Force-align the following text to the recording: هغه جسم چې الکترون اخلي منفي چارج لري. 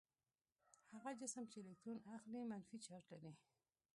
هغه 0.91 1.09
جسم 1.21 1.43
چې 1.51 1.57
الکترون 1.63 1.97
اخلي 2.15 2.41
منفي 2.51 2.77
چارج 2.85 3.05
لري. 3.13 3.31